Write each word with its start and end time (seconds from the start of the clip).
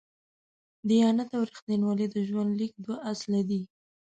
دیانت 0.89 1.29
او 1.37 1.41
رښتینولي 1.49 2.05
د 2.11 2.15
ژوند 2.27 2.51
لیک 2.59 2.73
دوه 2.85 2.95
اصله 3.11 3.39
دي. 3.49 3.61